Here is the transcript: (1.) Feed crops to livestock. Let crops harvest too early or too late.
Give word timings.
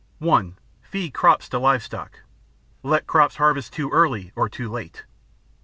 (1.) 0.17 0.57
Feed 0.81 1.13
crops 1.13 1.47
to 1.47 1.59
livestock. 1.59 2.21
Let 2.81 3.05
crops 3.05 3.35
harvest 3.35 3.73
too 3.73 3.91
early 3.91 4.31
or 4.35 4.49
too 4.49 4.67
late. 4.67 5.05